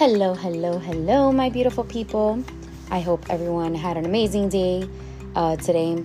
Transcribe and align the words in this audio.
Hello, 0.00 0.32
hello, 0.32 0.78
hello, 0.78 1.30
my 1.30 1.50
beautiful 1.50 1.84
people. 1.84 2.42
I 2.90 3.00
hope 3.00 3.28
everyone 3.28 3.74
had 3.74 3.98
an 3.98 4.06
amazing 4.06 4.48
day 4.48 4.88
uh, 5.36 5.56
today. 5.56 6.02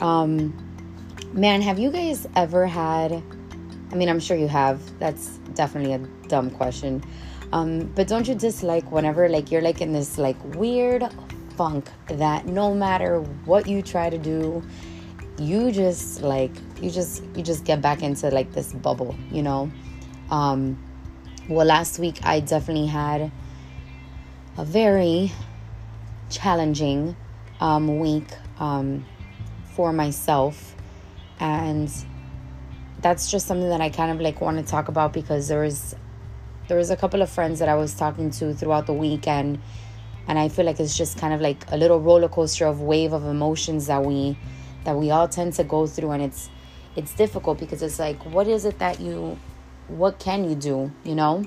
Um, 0.00 0.52
man, 1.32 1.62
have 1.62 1.78
you 1.78 1.90
guys 1.90 2.28
ever 2.36 2.66
had? 2.66 3.22
I 3.90 3.94
mean, 3.94 4.10
I'm 4.10 4.20
sure 4.20 4.36
you 4.36 4.46
have. 4.48 4.78
That's 4.98 5.38
definitely 5.54 5.94
a 5.94 6.00
dumb 6.28 6.50
question. 6.50 7.02
Um, 7.54 7.90
but 7.94 8.08
don't 8.08 8.28
you 8.28 8.34
dislike 8.34 8.92
whenever 8.92 9.26
like 9.30 9.50
you're 9.50 9.62
like 9.62 9.80
in 9.80 9.94
this 9.94 10.18
like 10.18 10.36
weird 10.56 11.08
funk 11.56 11.88
that 12.08 12.44
no 12.44 12.74
matter 12.74 13.20
what 13.46 13.66
you 13.66 13.80
try 13.80 14.10
to 14.10 14.18
do, 14.18 14.62
you 15.38 15.72
just 15.72 16.20
like 16.20 16.52
you 16.78 16.90
just 16.90 17.24
you 17.34 17.42
just 17.42 17.64
get 17.64 17.80
back 17.80 18.02
into 18.02 18.28
like 18.28 18.52
this 18.52 18.74
bubble, 18.74 19.16
you 19.32 19.40
know? 19.40 19.72
Um, 20.30 20.76
well, 21.48 21.66
last 21.66 21.98
week 21.98 22.24
I 22.24 22.40
definitely 22.40 22.86
had 22.86 23.30
a 24.56 24.64
very 24.64 25.32
challenging 26.30 27.16
um, 27.60 27.98
week 27.98 28.28
um, 28.58 29.04
for 29.74 29.92
myself, 29.92 30.74
and 31.40 31.92
that's 33.00 33.30
just 33.30 33.46
something 33.46 33.68
that 33.68 33.80
I 33.80 33.90
kind 33.90 34.10
of 34.10 34.20
like 34.20 34.40
want 34.40 34.58
to 34.58 34.64
talk 34.64 34.88
about 34.88 35.12
because 35.12 35.48
there 35.48 35.60
was 35.60 35.94
there 36.68 36.78
was 36.78 36.90
a 36.90 36.96
couple 36.96 37.20
of 37.20 37.28
friends 37.28 37.58
that 37.58 37.68
I 37.68 37.74
was 37.74 37.94
talking 37.94 38.30
to 38.30 38.54
throughout 38.54 38.86
the 38.86 38.94
week 38.94 39.28
and 39.28 39.58
and 40.26 40.38
I 40.38 40.48
feel 40.48 40.64
like 40.64 40.80
it's 40.80 40.96
just 40.96 41.18
kind 41.18 41.34
of 41.34 41.40
like 41.40 41.70
a 41.70 41.76
little 41.76 42.00
roller 42.00 42.28
coaster 42.28 42.66
of 42.66 42.80
wave 42.80 43.12
of 43.12 43.26
emotions 43.26 43.86
that 43.88 44.02
we 44.02 44.38
that 44.84 44.96
we 44.96 45.10
all 45.10 45.28
tend 45.28 45.52
to 45.54 45.64
go 45.64 45.86
through. 45.86 46.12
And 46.12 46.22
it's 46.22 46.48
it's 46.96 47.14
difficult 47.14 47.58
because 47.58 47.82
it's 47.82 47.98
like 47.98 48.24
what 48.24 48.48
is 48.48 48.64
it 48.64 48.78
that 48.78 49.00
you 49.00 49.38
what 49.88 50.18
can 50.18 50.48
you 50.48 50.54
do, 50.54 50.90
you 51.04 51.14
know? 51.14 51.44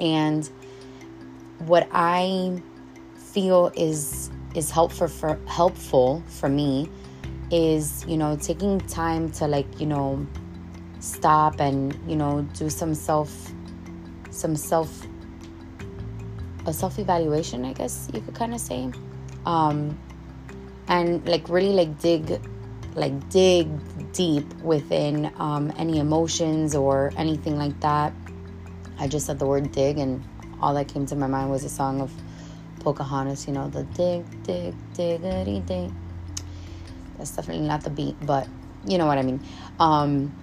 And 0.00 0.48
what 1.58 1.88
I 1.92 2.62
feel 3.16 3.72
is 3.76 4.30
is 4.54 4.70
helpful 4.70 5.08
for 5.08 5.38
helpful 5.46 6.22
for 6.28 6.48
me 6.48 6.88
is, 7.50 8.04
you 8.06 8.16
know, 8.16 8.36
taking 8.36 8.80
time 8.80 9.30
to 9.30 9.46
like, 9.46 9.80
you 9.80 9.86
know, 9.86 10.26
stop 11.00 11.60
and, 11.60 11.98
you 12.08 12.16
know, 12.16 12.42
do 12.54 12.68
some 12.70 12.94
self 12.94 13.52
some 14.30 14.56
self 14.56 15.06
a 16.66 16.72
self 16.72 16.98
evaluation, 16.98 17.64
I 17.64 17.72
guess 17.72 18.08
you 18.12 18.20
could 18.20 18.34
kind 18.34 18.54
of 18.54 18.60
say. 18.60 18.90
Um 19.44 19.98
and 20.88 21.26
like 21.28 21.48
really 21.48 21.72
like 21.72 21.98
dig 22.00 22.40
like 22.96 23.28
dig 23.28 23.68
deep 24.12 24.50
within 24.62 25.30
um, 25.36 25.72
any 25.76 25.98
emotions 25.98 26.74
or 26.74 27.12
anything 27.16 27.58
like 27.58 27.78
that. 27.80 28.12
I 28.98 29.06
just 29.06 29.26
said 29.26 29.38
the 29.38 29.46
word 29.46 29.70
dig, 29.70 29.98
and 29.98 30.24
all 30.60 30.74
that 30.74 30.88
came 30.88 31.04
to 31.06 31.14
my 31.14 31.26
mind 31.26 31.50
was 31.50 31.62
a 31.62 31.68
song 31.68 32.00
of 32.00 32.10
Pocahontas, 32.80 33.46
you 33.46 33.52
know, 33.52 33.68
the 33.68 33.84
dig, 33.84 34.24
dig, 34.44 34.74
diggity 34.94 35.60
dig. 35.60 35.92
That's 37.18 37.30
definitely 37.36 37.66
not 37.66 37.82
the 37.82 37.90
beat, 37.90 38.16
but 38.24 38.48
you 38.86 38.96
know 38.96 39.06
what 39.06 39.18
I 39.18 39.22
mean. 39.22 39.40
Um, 39.78 40.34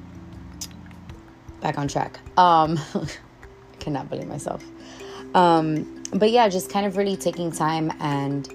back 1.60 1.80
on 1.80 1.88
track. 1.88 2.20
Um, 2.38 2.80
I 2.94 3.08
cannot 3.80 4.10
believe 4.10 4.28
myself. 4.28 4.64
Um, 5.34 6.04
but 6.14 6.30
yeah, 6.30 6.48
just 6.50 6.70
kind 6.70 6.86
of 6.86 6.98
really 6.98 7.18
taking 7.18 7.52
time 7.52 7.92
and, 8.00 8.48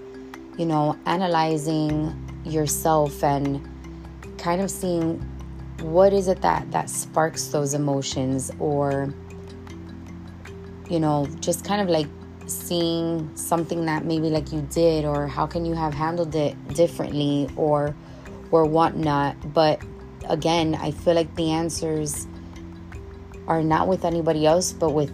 you 0.57 0.67
know, 0.67 0.97
analyzing 1.07 2.15
yourself 2.45 3.25
and 3.25 3.67
kind 4.39 4.61
of 4.61 4.71
seeing 4.71 5.19
what 5.83 6.13
is 6.13 6.29
it 6.29 6.41
that 6.43 6.71
that 6.71 6.91
sparks 6.91 7.47
those 7.49 7.75
emotions 7.75 8.51
or 8.59 9.13
you 10.91 10.99
know 10.99 11.27
just 11.41 11.65
kind 11.65 11.81
of 11.81 11.89
like 11.89 12.07
seeing 12.47 13.31
something 13.37 13.85
that 13.85 14.05
maybe 14.05 14.31
like 14.31 14.53
you 14.53 14.63
did 14.71 15.05
or 15.05 15.27
how 15.27 15.47
can 15.47 15.65
you 15.65 15.75
have 15.75 15.93
handled 15.93 16.35
it 16.35 16.57
differently 16.75 17.49
or 17.57 17.95
or 18.51 18.65
whatnot. 18.65 19.37
But 19.53 19.83
again 20.29 20.75
i 20.75 20.91
feel 20.91 21.15
like 21.15 21.35
the 21.37 21.51
answers 21.51 22.27
are 23.47 23.63
not 23.63 23.89
with 23.89 24.05
anybody 24.05 24.45
else 24.47 24.73
but 24.73 24.91
with 24.91 25.11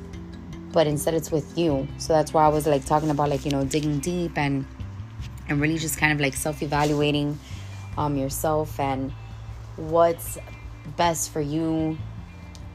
but 0.72 0.88
instead 0.88 1.14
it's 1.14 1.30
with 1.30 1.56
you. 1.56 1.86
So 1.98 2.12
that's 2.12 2.32
why 2.32 2.44
i 2.44 2.48
was 2.48 2.66
like 2.66 2.84
talking 2.84 3.10
about 3.10 3.28
like 3.28 3.44
you 3.44 3.50
know 3.50 3.64
digging 3.64 3.98
deep 4.00 4.36
and 4.38 4.66
and 5.48 5.60
really 5.60 5.78
just 5.78 5.98
kind 5.98 6.12
of 6.12 6.20
like 6.20 6.34
self-evaluating 6.34 7.38
um 7.96 8.16
yourself 8.16 8.78
and 8.78 9.12
what's 9.76 10.38
best 10.96 11.30
for 11.30 11.40
you 11.40 11.98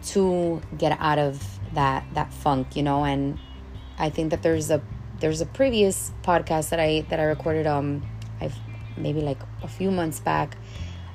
to 0.04 0.62
get 0.78 0.98
out 1.00 1.20
of 1.20 1.42
that 1.74 2.06
that 2.14 2.34
funk 2.34 2.76
you 2.76 2.84
know? 2.84 3.04
And 3.04 3.40
i 3.98 4.10
think 4.10 4.32
that 4.32 4.42
there's 4.42 4.70
a 4.72 4.82
there's 5.20 5.42
a 5.42 5.46
previous 5.46 6.12
podcast 6.24 6.70
that 6.70 6.80
i 6.80 7.02
that 7.10 7.20
i 7.20 7.24
recorded 7.24 7.68
um 7.68 8.02
i've 8.40 8.56
maybe 8.96 9.22
like 9.22 9.40
a 9.62 9.68
few 9.68 9.92
months 9.92 10.20
back 10.20 10.56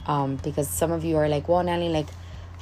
um 0.06 0.36
because 0.36 0.69
some 0.69 0.92
of 0.92 1.04
you 1.04 1.16
are 1.16 1.28
like 1.28 1.48
well 1.48 1.62
Nelly 1.62 1.88
like 1.88 2.09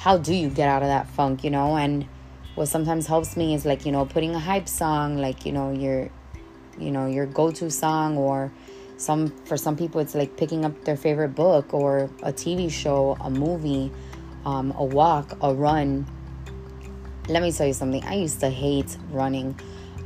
how 0.02 0.18
do 0.18 0.34
you 0.34 0.48
get 0.48 0.68
out 0.68 0.82
of 0.82 0.88
that 0.88 1.06
funk? 1.06 1.44
You 1.44 1.50
know? 1.50 1.76
And 1.76 2.08
what 2.56 2.66
sometimes 2.66 3.06
helps 3.06 3.36
me 3.36 3.54
is 3.54 3.64
like 3.64 3.86
you 3.86 3.92
know 3.92 4.04
putting 4.04 4.34
a 4.34 4.38
hype 4.38 4.68
song 4.68 5.16
like 5.16 5.46
you 5.46 5.52
know 5.52 5.72
your 5.72 6.10
you 6.76 6.90
know 6.90 7.06
your 7.06 7.24
go-to 7.24 7.70
song 7.70 8.16
or 8.18 8.52
some 9.02 9.28
for 9.44 9.56
some 9.56 9.76
people 9.76 10.00
it's 10.00 10.14
like 10.14 10.36
picking 10.36 10.64
up 10.64 10.84
their 10.84 10.96
favorite 10.96 11.34
book 11.34 11.74
or 11.74 12.08
a 12.22 12.32
tv 12.32 12.70
show 12.70 13.16
a 13.20 13.28
movie 13.30 13.90
um, 14.44 14.72
a 14.76 14.84
walk 14.84 15.36
a 15.40 15.54
run. 15.54 16.06
Let 17.28 17.42
me 17.42 17.52
tell 17.52 17.66
you 17.66 17.72
something. 17.72 18.02
I 18.04 18.14
used 18.14 18.40
to 18.40 18.50
hate 18.50 18.96
running. 19.10 19.58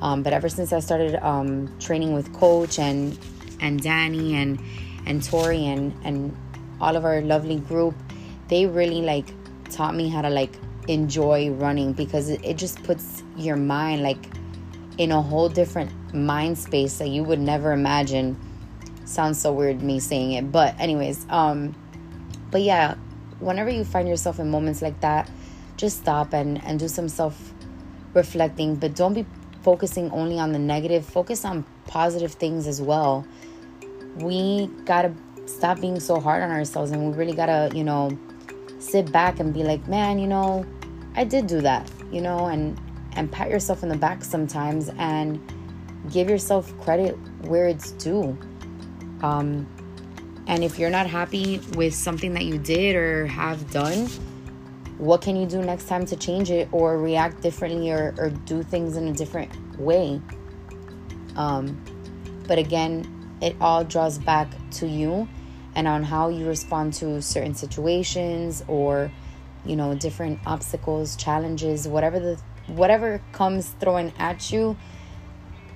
Um, 0.02 0.22
but 0.22 0.34
ever 0.34 0.50
since 0.50 0.74
i 0.74 0.80
started 0.80 1.14
um, 1.24 1.74
training 1.78 2.12
with 2.12 2.30
coach 2.34 2.78
and 2.78 3.18
and 3.60 3.82
danny 3.82 4.34
and 4.34 4.60
and 5.06 5.24
tori 5.24 5.64
and 5.64 5.94
and 6.04 6.36
all 6.82 6.96
of 6.96 7.06
our 7.06 7.22
lovely 7.22 7.56
group 7.56 7.94
they 8.48 8.66
really 8.66 9.00
like 9.00 9.24
taught 9.70 9.94
me 9.94 10.10
how 10.10 10.20
to 10.20 10.28
like 10.28 10.52
enjoy 10.88 11.48
running 11.48 11.94
because 11.94 12.28
it, 12.28 12.44
it 12.44 12.58
just 12.58 12.82
puts 12.82 13.22
your 13.38 13.56
mind 13.56 14.02
like 14.02 14.18
in 14.98 15.12
a 15.12 15.22
whole 15.22 15.48
different 15.48 15.90
mind 16.12 16.58
space 16.58 16.98
that 16.98 17.08
you 17.08 17.24
would 17.24 17.40
never 17.40 17.72
imagine 17.72 18.36
sounds 19.06 19.40
so 19.40 19.52
weird 19.52 19.82
me 19.82 19.98
saying 19.98 20.32
it 20.32 20.50
but 20.52 20.78
anyways 20.78 21.26
um 21.30 21.74
but 22.50 22.62
yeah 22.62 22.94
whenever 23.38 23.70
you 23.70 23.84
find 23.84 24.08
yourself 24.08 24.38
in 24.38 24.50
moments 24.50 24.82
like 24.82 24.98
that 25.00 25.30
just 25.76 25.98
stop 25.98 26.32
and 26.32 26.62
and 26.64 26.78
do 26.78 26.88
some 26.88 27.08
self 27.08 27.52
reflecting 28.14 28.74
but 28.74 28.94
don't 28.94 29.14
be 29.14 29.26
focusing 29.62 30.10
only 30.12 30.38
on 30.38 30.52
the 30.52 30.58
negative 30.58 31.04
focus 31.04 31.44
on 31.44 31.64
positive 31.88 32.32
things 32.32 32.68
as 32.68 32.80
well. 32.80 33.26
We 34.18 34.68
gotta 34.84 35.12
stop 35.46 35.80
being 35.80 35.98
so 35.98 36.20
hard 36.20 36.42
on 36.42 36.52
ourselves 36.52 36.92
and 36.92 37.10
we 37.10 37.16
really 37.16 37.34
gotta 37.34 37.70
you 37.74 37.84
know 37.84 38.16
sit 38.78 39.10
back 39.10 39.40
and 39.40 39.52
be 39.52 39.62
like 39.62 39.86
man 39.88 40.18
you 40.18 40.26
know 40.26 40.66
i 41.14 41.22
did 41.22 41.46
do 41.46 41.60
that 41.60 41.88
you 42.10 42.20
know 42.20 42.46
and 42.46 42.78
and 43.12 43.30
pat 43.30 43.48
yourself 43.48 43.84
in 43.84 43.88
the 43.88 43.96
back 43.96 44.24
sometimes 44.24 44.90
and 44.98 45.40
give 46.10 46.28
yourself 46.28 46.76
credit 46.80 47.16
where 47.42 47.68
it's 47.68 47.92
due 47.92 48.36
um, 49.22 49.66
and 50.46 50.62
if 50.62 50.78
you're 50.78 50.90
not 50.90 51.06
happy 51.06 51.60
with 51.74 51.94
something 51.94 52.34
that 52.34 52.44
you 52.44 52.58
did 52.58 52.94
or 52.96 53.26
have 53.26 53.70
done, 53.70 54.06
what 54.98 55.20
can 55.20 55.36
you 55.36 55.46
do 55.46 55.60
next 55.60 55.88
time 55.88 56.06
to 56.06 56.16
change 56.16 56.50
it 56.50 56.68
or 56.72 56.98
react 56.98 57.42
differently 57.42 57.90
or, 57.90 58.14
or 58.18 58.30
do 58.30 58.62
things 58.62 58.96
in 58.96 59.08
a 59.08 59.12
different 59.12 59.78
way? 59.78 60.20
Um, 61.36 61.82
but 62.46 62.58
again, 62.58 63.36
it 63.42 63.56
all 63.60 63.84
draws 63.84 64.18
back 64.18 64.48
to 64.72 64.86
you 64.86 65.28
and 65.74 65.86
on 65.86 66.02
how 66.02 66.28
you 66.28 66.46
respond 66.46 66.94
to 66.94 67.20
certain 67.20 67.54
situations 67.54 68.64
or 68.66 69.10
you 69.64 69.76
know 69.76 69.94
different 69.94 70.38
obstacles 70.46 71.16
challenges 71.16 71.86
whatever 71.86 72.18
the 72.18 72.40
whatever 72.68 73.20
comes 73.32 73.70
thrown 73.80 74.12
at 74.18 74.50
you 74.50 74.76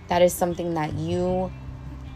that 0.08 0.22
is 0.22 0.32
something 0.32 0.74
that 0.74 0.94
you 0.94 1.52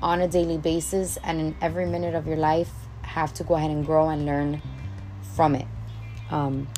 on 0.05 0.21
a 0.21 0.29
daily 0.29 0.59
basis 0.59 1.17
and 1.25 1.41
in 1.41 1.57
every 1.63 1.87
minute 1.87 2.15
of 2.15 2.27
your 2.27 2.37
life 2.37 2.71
have 3.01 3.33
to 3.33 3.43
go 3.43 3.55
ahead 3.55 3.71
and 3.71 3.87
grow 3.87 4.11
and 4.11 4.27
learn 4.27 4.61
from 5.35 5.55
it. 5.55 5.67
Um, 6.31 6.69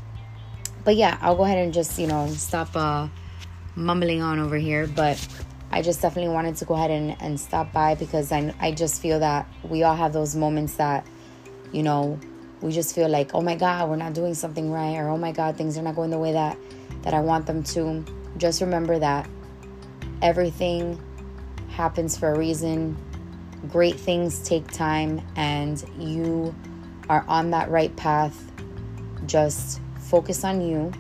but 0.85 0.95
yeah, 0.95 1.19
I'll 1.21 1.35
go 1.35 1.43
ahead 1.43 1.59
and 1.59 1.75
just, 1.75 1.99
you 1.99 2.07
know, 2.07 2.29
stop 2.29 2.69
uh, 2.77 3.09
mumbling 3.75 4.23
on 4.23 4.39
over 4.39 4.57
here. 4.57 4.87
But 4.87 5.27
I 5.73 5.83
just 5.83 6.01
definitely 6.01 6.33
wanted 6.33 6.55
to 6.59 6.65
go 6.67 6.75
ahead 6.75 6.93
and, 6.93 7.21
and 7.21 7.39
stop 7.39 7.73
by 7.73 7.97
because 7.97 8.31
I, 8.31 8.55
I 8.61 8.71
just 8.71 9.03
feel 9.03 9.19
that 9.19 9.49
we 9.65 9.83
all 9.83 9.97
have 9.97 10.13
those 10.13 10.37
moments 10.37 10.75
that, 10.75 11.05
you 11.73 11.83
know, 11.83 12.21
we 12.61 12.71
just 12.71 12.95
feel 12.95 13.09
like, 13.09 13.35
oh 13.35 13.43
my 13.43 13.57
God, 13.57 13.91
we're 13.91 13.97
not 13.97 14.15
doing 14.15 14.35
something 14.35 14.71
right, 14.71 14.97
or 14.97 15.09
oh 15.09 15.19
my 15.19 15.33
God, 15.33 15.57
things 15.57 15.77
are 15.77 15.83
not 15.83 15.97
going 15.97 16.11
the 16.11 16.19
way 16.19 16.33
that, 16.33 16.57
that 17.03 17.13
I 17.13 17.21
want 17.21 17.45
them 17.47 17.65
to. 17.65 18.05
Just 18.37 18.61
remember 18.61 19.01
that 19.01 19.29
everything 20.23 21.03
happens 21.69 22.17
for 22.17 22.33
a 22.33 22.39
reason 22.39 22.97
great 23.69 23.99
things 23.99 24.41
take 24.41 24.71
time 24.71 25.21
and 25.37 25.85
you 25.99 26.55
are 27.09 27.25
on 27.29 27.51
that 27.51 27.71
right 27.71 27.95
path. 27.97 28.51
Just 29.27 29.81
focus 29.99 30.45
on 30.45 30.61
you, 30.61 30.93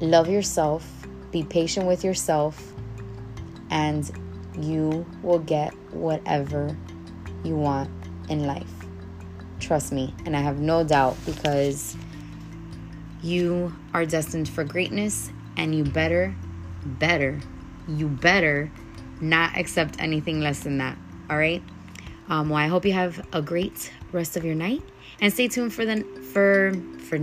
love 0.00 0.28
yourself, 0.28 0.88
be 1.30 1.42
patient 1.42 1.86
with 1.86 2.04
yourself, 2.04 2.72
and 3.70 4.10
you 4.58 5.06
will 5.22 5.38
get 5.38 5.72
whatever 5.92 6.76
you 7.44 7.56
want 7.56 7.90
in 8.28 8.46
life. 8.46 8.70
Trust 9.58 9.92
me, 9.92 10.14
and 10.26 10.36
I 10.36 10.40
have 10.40 10.58
no 10.60 10.84
doubt 10.84 11.16
because 11.24 11.96
you 13.22 13.74
are 13.94 14.04
destined 14.04 14.48
for 14.48 14.64
greatness 14.64 15.30
and 15.56 15.74
you 15.74 15.84
better, 15.84 16.34
better, 16.84 17.40
you 17.88 18.08
better 18.08 18.70
not 19.20 19.56
accept 19.56 19.96
anything 20.00 20.40
less 20.40 20.60
than 20.60 20.78
that. 20.78 20.98
All 21.32 21.38
right. 21.38 21.62
Um, 22.28 22.50
well, 22.50 22.58
I 22.58 22.66
hope 22.66 22.84
you 22.84 22.92
have 22.92 23.26
a 23.32 23.40
great 23.40 23.90
rest 24.12 24.36
of 24.36 24.44
your 24.44 24.54
night 24.54 24.82
and 25.18 25.32
stay 25.32 25.48
tuned 25.48 25.72
for 25.72 25.86
the 25.86 26.04
for 26.34 26.74
for 27.08 27.16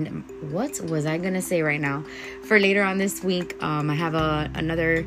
what 0.49 0.81
was 0.81 1.05
I 1.05 1.19
gonna 1.19 1.43
say 1.43 1.61
right 1.61 1.79
now? 1.79 2.03
For 2.45 2.59
later 2.59 2.81
on 2.81 2.97
this 2.97 3.23
week, 3.23 3.61
um, 3.61 3.87
I 3.87 3.93
have 3.93 4.15
a 4.15 4.49
another 4.55 5.05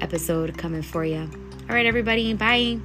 episode 0.00 0.58
coming 0.58 0.82
for 0.82 1.04
you. 1.04 1.30
All 1.68 1.76
right, 1.76 1.86
everybody. 1.86 2.34
Bye. 2.34 2.80